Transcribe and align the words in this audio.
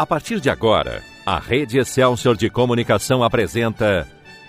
A 0.00 0.06
partir 0.06 0.40
de 0.40 0.48
agora, 0.48 1.02
a 1.26 1.38
Rede 1.38 1.78
Excelsior 1.78 2.34
de 2.34 2.48
Comunicação 2.48 3.22
apresenta 3.22 4.08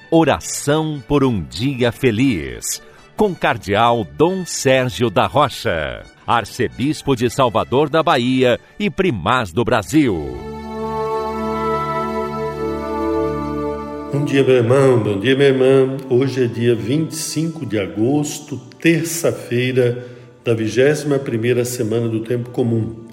Oração 0.09 1.03
por 1.05 1.25
um 1.25 1.43
Dia 1.43 1.91
Feliz, 1.91 2.81
com 3.17 3.35
Cardeal 3.35 4.05
Dom 4.05 4.45
Sérgio 4.45 5.09
da 5.09 5.27
Rocha, 5.27 6.03
Arcebispo 6.25 7.17
de 7.17 7.29
Salvador 7.29 7.89
da 7.89 8.01
Bahia 8.01 8.57
e 8.79 8.89
Primaz 8.89 9.51
do 9.51 9.65
Brasil. 9.65 10.37
Bom 14.13 14.23
dia, 14.23 14.45
meu 14.45 14.55
irmão, 14.55 14.99
bom 14.99 15.19
dia, 15.19 15.35
minha 15.35 15.49
irmã. 15.49 15.97
Hoje 16.09 16.45
é 16.45 16.47
dia 16.47 16.73
25 16.73 17.65
de 17.65 17.77
agosto, 17.77 18.55
terça-feira 18.79 20.07
da 20.45 20.55
21ª 20.55 21.65
semana 21.65 22.07
do 22.07 22.21
Tempo 22.21 22.51
Comum. 22.51 23.10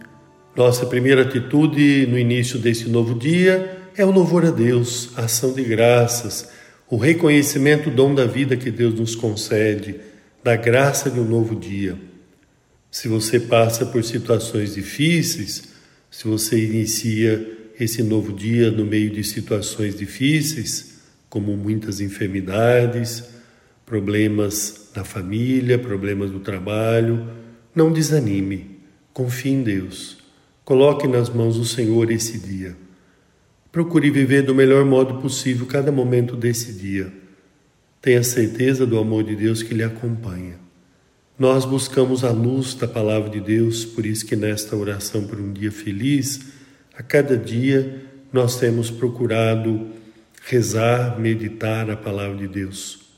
Nossa 0.59 0.87
primeira 0.87 1.23
atitude 1.23 2.05
no 2.09 2.19
início 2.19 2.59
desse 2.59 2.89
novo 2.89 3.17
dia 3.17 3.79
é 3.97 4.05
o 4.05 4.11
louvor 4.11 4.45
a 4.45 4.51
Deus, 4.51 5.11
a 5.15 5.27
ação 5.27 5.53
de 5.53 5.63
graças, 5.63 6.49
o 6.91 6.97
reconhecimento 6.97 7.91
do 7.91 7.95
dom 7.95 8.13
da 8.13 8.27
vida 8.27 8.57
que 8.57 8.69
Deus 8.69 8.93
nos 8.99 9.15
concede, 9.15 10.01
da 10.43 10.57
graça 10.57 11.09
de 11.13 11.21
um 11.21 11.25
novo 11.25 11.55
dia. 11.55 11.97
Se 12.91 13.07
você 13.07 13.39
passa 13.39 13.87
por 13.87 14.03
situações 14.03 14.75
difíceis, 14.75 15.63
se 16.11 16.27
você 16.27 16.61
inicia 16.61 17.71
esse 17.79 18.03
novo 18.03 18.33
dia 18.33 18.69
no 18.69 18.85
meio 18.85 19.11
de 19.11 19.23
situações 19.23 19.95
difíceis, 19.95 20.95
como 21.29 21.57
muitas 21.57 22.01
enfermidades, 22.01 23.23
problemas 23.87 24.91
na 24.93 25.05
família, 25.05 25.79
problemas 25.79 26.33
do 26.33 26.41
trabalho, 26.41 27.29
não 27.73 27.93
desanime, 27.93 28.81
confie 29.13 29.51
em 29.51 29.63
Deus. 29.63 30.18
Coloque 30.69 31.09
nas 31.09 31.31
mãos 31.31 31.57
do 31.57 31.65
Senhor 31.65 32.11
esse 32.11 32.39
dia. 32.39 32.77
Procure 33.73 34.11
viver 34.11 34.43
do 34.43 34.55
melhor 34.55 34.85
modo 34.85 35.15
possível 35.15 35.65
cada 35.65 35.91
momento 35.91 36.37
desse 36.37 36.75
dia. 36.75 37.11
Tenha 38.03 38.23
certeza 38.23 38.85
do 38.85 38.99
amor 38.99 39.25
de 39.25 39.35
Deus 39.35 39.63
que 39.63 39.73
lhe 39.73 39.83
acompanha. 39.83 40.57
Nós 41.39 41.65
buscamos 41.65 42.23
a 42.23 42.31
luz 42.31 42.75
da 42.75 42.87
palavra 42.87 43.31
de 43.31 43.41
Deus, 43.41 43.87
por 43.87 44.05
isso 44.05 44.27
que 44.27 44.37
nesta 44.37 44.77
oração 44.77 45.27
por 45.27 45.41
um 45.41 45.55
dia 45.55 45.73
feliz, 45.73 46.49
a 46.95 47.03
cada 47.03 47.35
dia 47.35 48.03
nós 48.31 48.61
temos 48.61 48.91
procurado 48.91 49.87
rezar, 50.45 51.19
meditar 51.19 51.89
a 51.89 51.97
palavra 51.97 52.37
de 52.37 52.47
Deus. 52.47 53.09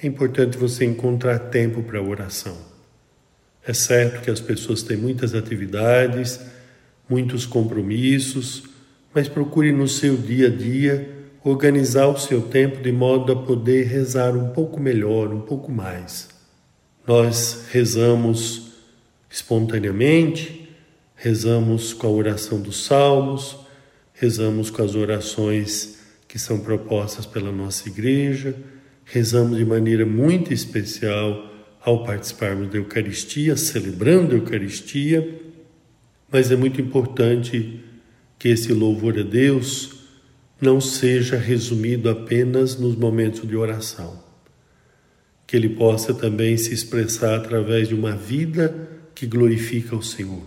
É 0.00 0.06
importante 0.06 0.56
você 0.56 0.84
encontrar 0.84 1.40
tempo 1.40 1.82
para 1.82 2.00
oração. 2.00 2.56
É 3.66 3.72
certo 3.72 4.22
que 4.22 4.30
as 4.30 4.38
pessoas 4.38 4.84
têm 4.84 4.96
muitas 4.96 5.34
atividades, 5.34 6.38
muitos 7.12 7.44
compromissos, 7.44 8.62
mas 9.14 9.28
procure 9.28 9.70
no 9.70 9.86
seu 9.86 10.16
dia 10.16 10.46
a 10.46 10.50
dia 10.50 11.10
organizar 11.44 12.06
o 12.06 12.18
seu 12.18 12.40
tempo 12.40 12.82
de 12.82 12.90
modo 12.90 13.30
a 13.32 13.36
poder 13.36 13.86
rezar 13.86 14.34
um 14.34 14.48
pouco 14.48 14.80
melhor, 14.80 15.30
um 15.30 15.42
pouco 15.42 15.70
mais. 15.70 16.30
Nós 17.06 17.66
rezamos 17.70 18.72
espontaneamente, 19.28 20.70
rezamos 21.14 21.92
com 21.92 22.06
a 22.06 22.10
oração 22.10 22.58
dos 22.58 22.82
salmos, 22.82 23.58
rezamos 24.14 24.70
com 24.70 24.82
as 24.82 24.94
orações 24.94 25.98
que 26.26 26.38
são 26.38 26.60
propostas 26.60 27.26
pela 27.26 27.52
nossa 27.52 27.90
igreja, 27.90 28.56
rezamos 29.04 29.58
de 29.58 29.66
maneira 29.66 30.06
muito 30.06 30.50
especial 30.50 31.46
ao 31.84 32.04
participarmos 32.04 32.70
da 32.70 32.78
Eucaristia, 32.78 33.54
celebrando 33.54 34.34
a 34.34 34.38
Eucaristia 34.38 35.51
mas 36.32 36.50
é 36.50 36.56
muito 36.56 36.80
importante 36.80 37.80
que 38.38 38.48
esse 38.48 38.72
louvor 38.72 39.18
a 39.18 39.22
Deus 39.22 39.90
não 40.58 40.80
seja 40.80 41.36
resumido 41.36 42.08
apenas 42.08 42.78
nos 42.78 42.96
momentos 42.96 43.46
de 43.46 43.54
oração. 43.54 44.18
Que 45.46 45.56
ele 45.56 45.68
possa 45.68 46.14
também 46.14 46.56
se 46.56 46.72
expressar 46.72 47.36
através 47.36 47.88
de 47.88 47.94
uma 47.94 48.16
vida 48.16 48.88
que 49.14 49.26
glorifica 49.26 49.94
o 49.94 50.02
Senhor. 50.02 50.42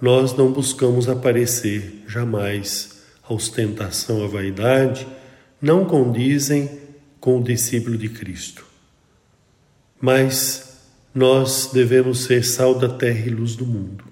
Nós 0.00 0.34
não 0.34 0.50
buscamos 0.50 1.08
aparecer 1.08 2.02
jamais. 2.08 3.02
A 3.22 3.34
ostentação, 3.34 4.24
a 4.24 4.26
vaidade 4.26 5.06
não 5.60 5.84
condizem 5.84 6.68
com 7.20 7.38
o 7.38 7.44
discípulo 7.44 7.96
de 7.96 8.08
Cristo. 8.08 8.66
Mas 10.00 10.80
nós 11.14 11.70
devemos 11.72 12.24
ser 12.24 12.42
sal 12.44 12.76
da 12.76 12.88
terra 12.88 13.26
e 13.26 13.30
luz 13.30 13.54
do 13.54 13.64
mundo. 13.64 14.11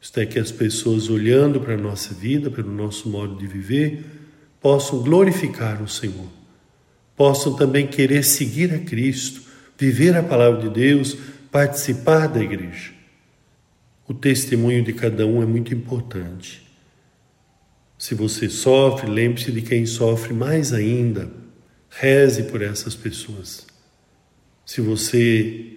Isto 0.00 0.20
é, 0.20 0.26
que 0.26 0.38
as 0.38 0.52
pessoas 0.52 1.08
olhando 1.08 1.60
para 1.60 1.74
a 1.74 1.78
nossa 1.78 2.14
vida, 2.14 2.50
pelo 2.50 2.72
nosso 2.72 3.08
modo 3.08 3.36
de 3.36 3.46
viver, 3.46 4.04
possam 4.60 5.02
glorificar 5.02 5.82
o 5.82 5.88
Senhor, 5.88 6.28
possam 7.16 7.54
também 7.54 7.86
querer 7.86 8.24
seguir 8.24 8.72
a 8.72 8.78
Cristo, 8.78 9.42
viver 9.76 10.16
a 10.16 10.22
palavra 10.22 10.62
de 10.62 10.70
Deus, 10.70 11.16
participar 11.50 12.28
da 12.28 12.40
igreja. 12.40 12.92
O 14.06 14.14
testemunho 14.14 14.82
de 14.82 14.92
cada 14.92 15.26
um 15.26 15.42
é 15.42 15.46
muito 15.46 15.74
importante. 15.74 16.66
Se 17.98 18.14
você 18.14 18.48
sofre, 18.48 19.10
lembre-se 19.10 19.50
de 19.50 19.60
quem 19.60 19.84
sofre 19.84 20.32
mais 20.32 20.72
ainda. 20.72 21.30
Reze 21.90 22.44
por 22.44 22.62
essas 22.62 22.94
pessoas. 22.94 23.66
Se 24.64 24.80
você 24.80 25.76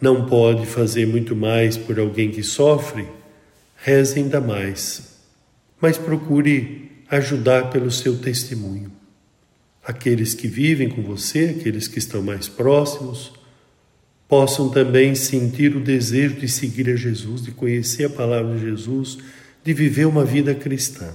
não 0.00 0.26
pode 0.26 0.64
fazer 0.64 1.06
muito 1.06 1.36
mais 1.36 1.76
por 1.76 1.98
alguém 1.98 2.30
que 2.30 2.42
sofre, 2.42 3.06
reze 3.82 4.18
ainda 4.18 4.40
mais, 4.40 5.18
mas 5.80 5.96
procure 5.96 6.90
ajudar 7.08 7.70
pelo 7.70 7.90
seu 7.90 8.18
testemunho. 8.18 8.92
Aqueles 9.82 10.34
que 10.34 10.46
vivem 10.46 10.88
com 10.88 11.02
você, 11.02 11.56
aqueles 11.58 11.88
que 11.88 11.98
estão 11.98 12.22
mais 12.22 12.46
próximos, 12.46 13.32
possam 14.28 14.68
também 14.68 15.14
sentir 15.14 15.74
o 15.74 15.80
desejo 15.80 16.36
de 16.36 16.48
seguir 16.48 16.90
a 16.90 16.96
Jesus, 16.96 17.42
de 17.42 17.50
conhecer 17.50 18.04
a 18.04 18.10
palavra 18.10 18.54
de 18.54 18.60
Jesus, 18.60 19.18
de 19.64 19.72
viver 19.72 20.06
uma 20.06 20.24
vida 20.24 20.54
cristã. 20.54 21.12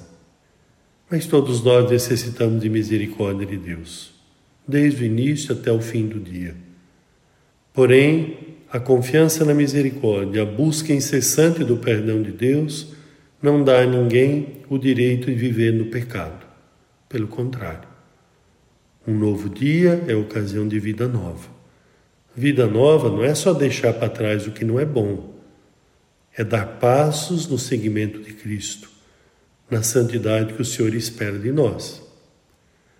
Mas 1.09 1.27
todos 1.27 1.63
nós 1.63 1.89
necessitamos 1.89 2.61
de 2.61 2.67
misericórdia 2.67 3.45
de 3.45 3.57
Deus, 3.57 4.11
desde 4.67 5.03
o 5.03 5.05
início 5.05 5.53
até 5.53 5.71
o 5.71 5.79
fim 5.79 6.07
do 6.07 6.19
dia. 6.19 6.55
Porém, 7.71 8.54
a 8.75 8.79
confiança 8.81 9.45
na 9.45 9.53
misericórdia, 9.53 10.41
a 10.41 10.45
busca 10.45 10.91
incessante 10.91 11.63
do 11.63 11.77
perdão 11.77 12.21
de 12.21 12.33
Deus, 12.33 12.93
não 13.41 13.63
dá 13.63 13.79
a 13.79 13.85
ninguém 13.85 14.63
o 14.67 14.77
direito 14.77 15.27
de 15.27 15.33
viver 15.33 15.71
no 15.71 15.85
pecado. 15.85 16.45
Pelo 17.07 17.25
contrário, 17.25 17.87
um 19.07 19.13
novo 19.17 19.47
dia 19.47 20.03
é 20.09 20.13
ocasião 20.13 20.67
de 20.67 20.77
vida 20.77 21.07
nova. 21.07 21.47
Vida 22.35 22.67
nova 22.67 23.09
não 23.09 23.23
é 23.23 23.33
só 23.33 23.53
deixar 23.53 23.93
para 23.93 24.09
trás 24.09 24.45
o 24.45 24.51
que 24.51 24.65
não 24.65 24.77
é 24.77 24.83
bom, 24.83 25.33
é 26.35 26.43
dar 26.43 26.65
passos 26.77 27.47
no 27.47 27.57
seguimento 27.57 28.19
de 28.19 28.33
Cristo, 28.33 28.89
na 29.71 29.83
santidade 29.83 30.53
que 30.53 30.61
o 30.61 30.65
Senhor 30.65 30.93
espera 30.93 31.39
de 31.39 31.53
nós. 31.53 32.05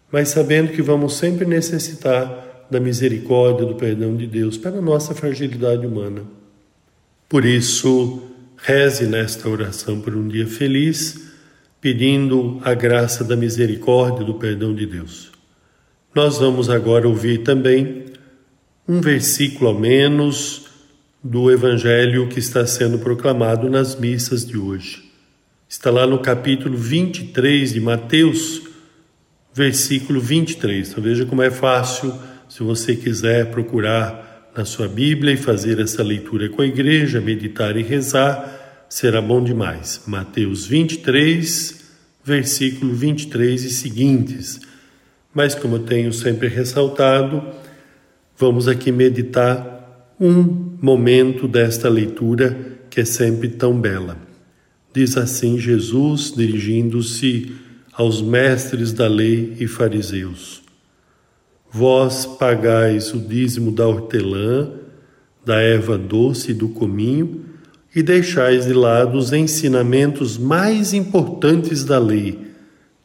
Mas 0.09 0.29
sabendo 0.29 0.71
que 0.71 0.81
vamos 0.81 1.17
sempre 1.17 1.43
necessitar 1.45 2.54
da 2.69 2.79
misericórdia, 2.79 3.65
do 3.65 3.75
perdão 3.75 4.15
de 4.15 4.27
Deus 4.27 4.57
para 4.57 4.77
a 4.77 4.81
nossa 4.81 5.13
fragilidade 5.13 5.85
humana. 5.85 6.23
Por 7.27 7.45
isso, 7.45 8.23
reze 8.57 9.05
nesta 9.05 9.49
oração 9.49 9.99
por 9.99 10.15
um 10.15 10.27
dia 10.27 10.47
feliz, 10.47 11.31
pedindo 11.81 12.59
a 12.63 12.73
graça 12.73 13.23
da 13.23 13.35
misericórdia, 13.35 14.25
do 14.25 14.35
perdão 14.35 14.73
de 14.73 14.85
Deus. 14.85 15.31
Nós 16.13 16.37
vamos 16.37 16.69
agora 16.69 17.07
ouvir 17.07 17.39
também 17.39 18.05
um 18.87 19.01
versículo 19.01 19.69
ao 19.69 19.79
menos 19.79 20.65
do 21.23 21.51
evangelho 21.51 22.27
que 22.29 22.39
está 22.39 22.65
sendo 22.67 22.99
proclamado 22.99 23.69
nas 23.69 23.95
missas 23.95 24.45
de 24.45 24.57
hoje. 24.57 25.03
Está 25.67 25.90
lá 25.90 26.05
no 26.05 26.19
capítulo 26.19 26.78
23 26.78 27.73
de 27.73 27.81
Mateus, 27.81 28.61
versículo 29.53 30.22
23. 30.22 30.90
Então 30.90 31.03
veja 31.03 31.25
como 31.25 31.41
é 31.41 31.49
fácil 31.49 32.13
se 32.55 32.63
você 32.63 32.96
quiser 32.96 33.52
procurar 33.52 34.49
na 34.55 34.63
sua 34.63 34.87
Bíblia 34.87 35.34
e 35.34 35.37
fazer 35.37 35.78
essa 35.81 36.02
leitura 36.02 36.47
com 36.47 36.61
a 36.61 36.66
igreja, 36.66 37.19
meditar 37.19 37.75
e 37.75 37.84
rezar, 37.84 38.85
será 38.87 39.22
bom 39.22 39.43
demais. 39.43 40.02
Mateus 40.07 40.66
23, 40.66 41.84
versículo 42.23 42.93
23 42.93 43.61
e 43.61 43.69
seguintes. 43.69 44.61
Mas, 45.34 45.53
como 45.53 45.75
eu 45.75 45.79
tenho 45.79 46.13
sempre 46.13 46.47
ressaltado, 46.47 47.43
vamos 48.37 48.69
aqui 48.69 48.90
meditar 48.90 50.16
um 50.17 50.78
momento 50.81 51.49
desta 51.49 51.90
leitura 51.90 52.57
que 52.90 53.02
é 53.02 53.05
sempre 53.05 53.49
tão 53.49 53.78
bela. 53.78 54.17
Diz 54.93 55.17
assim 55.17 55.59
Jesus, 55.59 56.31
dirigindo-se 56.34 57.53
aos 57.91 58.22
mestres 58.22 58.93
da 58.93 59.09
lei 59.09 59.57
e 59.59 59.67
fariseus: 59.67 60.63
Vós 61.77 62.25
pagais 62.25 63.13
o 63.13 63.19
dízimo 63.19 63.69
da 63.69 63.85
hortelã, 63.85 64.72
da 65.43 65.59
erva 65.59 65.97
doce 65.97 66.51
e 66.51 66.53
do 66.53 66.69
cominho, 66.69 67.43
e 67.93 68.01
deixais 68.01 68.66
de 68.66 68.72
lado 68.72 69.17
os 69.17 69.33
ensinamentos 69.33 70.37
mais 70.37 70.93
importantes 70.93 71.83
da 71.83 71.99
lei, 71.99 72.47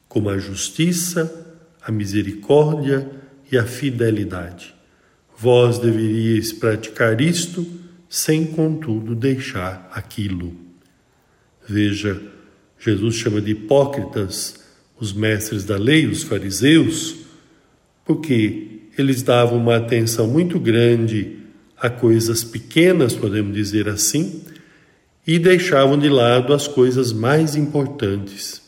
como 0.08 0.28
a 0.28 0.38
justiça, 0.38 1.58
a 1.82 1.90
misericórdia 1.90 3.11
e 3.50 3.58
a 3.58 3.67
fidelidade. 3.67 4.73
Vós 5.37 5.76
deveríeis 5.76 6.52
praticar 6.52 7.20
isto, 7.20 7.66
sem 8.08 8.46
contudo 8.46 9.16
deixar 9.16 9.90
aquilo. 9.93 10.55
Veja, 11.69 12.23
Jesus 12.78 13.16
chama 13.16 13.40
de 13.40 13.50
hipócritas 13.50 14.61
os 15.00 15.12
mestres 15.12 15.64
da 15.64 15.76
lei, 15.76 16.06
os 16.06 16.23
fariseus, 16.23 17.19
porque 18.11 18.81
eles 18.99 19.23
davam 19.23 19.57
uma 19.57 19.77
atenção 19.77 20.27
muito 20.27 20.59
grande 20.59 21.39
a 21.79 21.89
coisas 21.89 22.43
pequenas, 22.43 23.15
podemos 23.15 23.55
dizer 23.55 23.89
assim, 23.89 24.43
e 25.25 25.39
deixavam 25.39 25.97
de 25.97 26.09
lado 26.09 26.53
as 26.53 26.67
coisas 26.67 27.12
mais 27.12 27.55
importantes. 27.55 28.62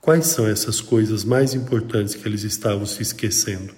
Quais 0.00 0.28
são 0.28 0.46
essas 0.46 0.80
coisas 0.80 1.22
mais 1.22 1.52
importantes 1.52 2.14
que 2.14 2.26
eles 2.26 2.42
estavam 2.42 2.86
se 2.86 3.02
esquecendo? 3.02 3.74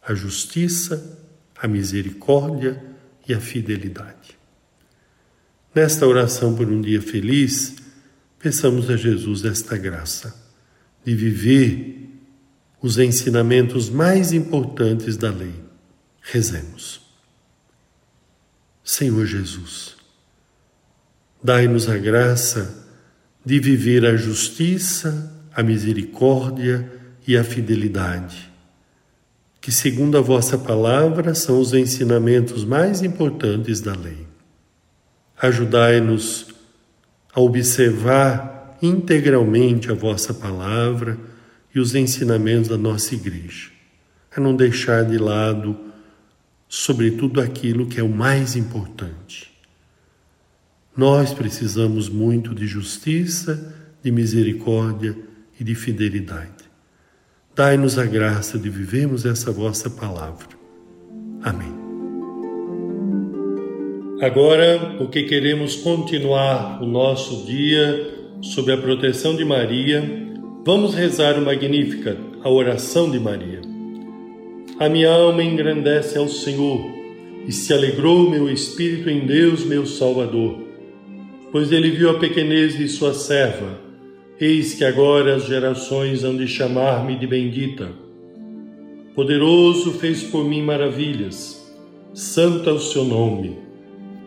A 0.00 0.14
justiça, 0.14 1.18
a 1.60 1.66
misericórdia 1.66 2.80
e 3.28 3.34
a 3.34 3.40
fidelidade. 3.40 4.38
Nesta 5.74 6.06
oração 6.06 6.54
por 6.54 6.68
um 6.68 6.80
dia 6.80 7.02
feliz, 7.02 7.74
peçamos 8.38 8.88
a 8.88 8.96
Jesus 8.96 9.44
esta 9.44 9.76
graça 9.76 10.32
de 11.04 11.12
viver 11.12 11.99
os 12.82 12.98
ensinamentos 12.98 13.90
mais 13.90 14.32
importantes 14.32 15.16
da 15.16 15.30
lei. 15.30 15.54
Rezemos. 16.22 17.00
Senhor 18.82 19.26
Jesus, 19.26 19.96
dai-nos 21.42 21.88
a 21.88 21.96
graça 21.96 22.86
de 23.44 23.60
viver 23.60 24.04
a 24.04 24.16
justiça, 24.16 25.32
a 25.54 25.62
misericórdia 25.62 26.90
e 27.26 27.36
a 27.36 27.44
fidelidade, 27.44 28.50
que, 29.60 29.70
segundo 29.70 30.16
a 30.18 30.20
vossa 30.20 30.58
palavra, 30.58 31.34
são 31.34 31.60
os 31.60 31.72
ensinamentos 31.72 32.64
mais 32.64 33.02
importantes 33.02 33.80
da 33.80 33.94
lei. 33.94 34.26
Ajudai-nos 35.40 36.48
a 37.32 37.40
observar 37.40 38.78
integralmente 38.82 39.90
a 39.90 39.94
vossa 39.94 40.34
palavra 40.34 41.29
e 41.74 41.80
os 41.80 41.94
ensinamentos 41.94 42.68
da 42.68 42.76
nossa 42.76 43.14
igreja, 43.14 43.70
a 44.34 44.40
não 44.40 44.54
deixar 44.54 45.04
de 45.04 45.18
lado, 45.18 45.78
sobretudo, 46.68 47.40
aquilo 47.40 47.86
que 47.86 48.00
é 48.00 48.02
o 48.02 48.08
mais 48.08 48.56
importante. 48.56 49.50
Nós 50.96 51.32
precisamos 51.32 52.08
muito 52.08 52.54
de 52.54 52.66
justiça, 52.66 53.74
de 54.02 54.10
misericórdia 54.10 55.16
e 55.58 55.64
de 55.64 55.74
fidelidade. 55.74 56.64
Dai-nos 57.54 57.98
a 57.98 58.04
graça 58.04 58.58
de 58.58 58.70
vivermos 58.70 59.24
essa 59.24 59.52
vossa 59.52 59.90
palavra. 59.90 60.48
Amém. 61.42 61.80
Agora, 64.20 64.96
porque 64.98 65.22
queremos 65.22 65.76
continuar 65.76 66.82
o 66.82 66.86
nosso 66.86 67.46
dia 67.46 68.18
sob 68.42 68.70
a 68.70 68.76
proteção 68.76 69.34
de 69.34 69.44
Maria, 69.44 70.29
Vamos 70.62 70.92
rezar 70.94 71.38
o 71.38 71.42
Magnífica, 71.42 72.18
a 72.44 72.50
oração 72.50 73.10
de 73.10 73.18
Maria. 73.18 73.62
A 74.78 74.90
minha 74.90 75.10
alma 75.10 75.42
engrandece 75.42 76.18
ao 76.18 76.28
Senhor 76.28 76.84
e 77.48 77.50
se 77.50 77.72
alegrou 77.72 78.28
meu 78.28 78.46
espírito 78.46 79.08
em 79.08 79.20
Deus, 79.20 79.64
meu 79.64 79.86
Salvador, 79.86 80.58
pois 81.50 81.72
ele 81.72 81.90
viu 81.90 82.10
a 82.10 82.18
pequenez 82.18 82.76
de 82.76 82.86
sua 82.88 83.14
serva. 83.14 83.80
Eis 84.38 84.74
que 84.74 84.84
agora 84.84 85.36
as 85.36 85.46
gerações 85.46 86.24
hão 86.24 86.36
de 86.36 86.46
chamar-me 86.46 87.16
de 87.16 87.26
bendita. 87.26 87.88
Poderoso 89.14 89.92
fez 89.92 90.24
por 90.24 90.44
mim 90.44 90.60
maravilhas, 90.60 91.74
santo 92.12 92.68
é 92.68 92.72
o 92.74 92.78
seu 92.78 93.04
nome. 93.06 93.56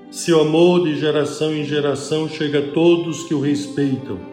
Seu 0.09 0.41
amor 0.41 0.83
de 0.83 0.99
geração 0.99 1.53
em 1.53 1.63
geração 1.63 2.27
chega 2.27 2.57
a 2.57 2.71
todos 2.71 3.23
que 3.25 3.35
o 3.35 3.39
respeitam 3.39 4.32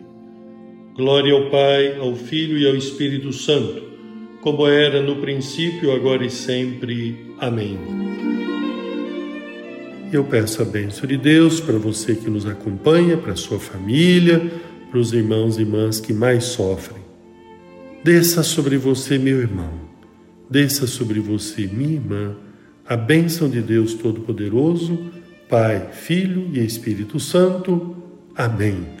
Glória 0.95 1.33
ao 1.33 1.49
Pai, 1.49 1.97
ao 1.97 2.15
Filho 2.15 2.57
e 2.57 2.67
ao 2.67 2.75
Espírito 2.75 3.31
Santo, 3.31 3.81
como 4.41 4.67
era 4.67 5.01
no 5.01 5.17
princípio, 5.17 5.91
agora 5.93 6.25
e 6.25 6.29
sempre. 6.29 7.33
Amém. 7.39 7.79
Eu 10.11 10.25
peço 10.25 10.61
a 10.61 10.65
bênção 10.65 11.07
de 11.07 11.15
Deus 11.15 11.61
para 11.61 11.77
você 11.77 12.13
que 12.13 12.29
nos 12.29 12.45
acompanha, 12.45 13.15
para 13.15 13.37
sua 13.37 13.57
família, 13.57 14.51
para 14.89 14.99
os 14.99 15.13
irmãos 15.13 15.57
e 15.57 15.61
irmãs 15.61 16.01
que 16.01 16.11
mais 16.11 16.43
sofrem. 16.43 17.01
Desça 18.03 18.43
sobre 18.43 18.77
você, 18.77 19.17
meu 19.17 19.39
irmão, 19.39 19.71
desça 20.49 20.85
sobre 20.85 21.21
você, 21.21 21.65
minha 21.67 21.93
irmã, 21.93 22.35
a 22.85 22.97
bênção 22.97 23.49
de 23.49 23.61
Deus 23.61 23.93
Todo-Poderoso, 23.93 24.99
Pai, 25.47 25.89
Filho 25.93 26.49
e 26.51 26.59
Espírito 26.59 27.17
Santo. 27.17 27.95
Amém. 28.35 29.00